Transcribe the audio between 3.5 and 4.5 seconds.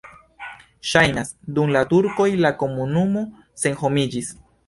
senhomiĝis.